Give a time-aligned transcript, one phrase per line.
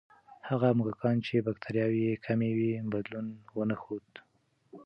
[0.49, 4.09] هغه موږکان چې بکتریاوې یې کمې وې، بدلون ونه ښود.